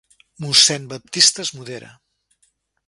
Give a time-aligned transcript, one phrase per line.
[0.45, 1.95] Mossèn Baptista es modera.